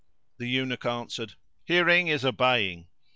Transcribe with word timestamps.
The 0.39 0.47
Eunuch 0.49 0.83
answered, 0.83 1.35
"Hearing 1.63 2.07
is 2.07 2.25
obeying!" 2.25 2.87